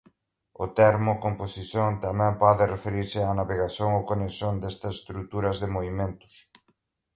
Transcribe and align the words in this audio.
O 0.63 0.65
termo 0.79 1.13
composición 1.25 1.89
tamén 2.05 2.33
pode 2.43 2.63
referirse 2.75 3.19
á 3.27 3.29
navegación 3.39 3.89
ou 3.97 4.07
conexión 4.11 4.53
destas 4.63 4.93
estruturas 4.99 5.55
de 5.61 5.71
movementos. 5.75 6.33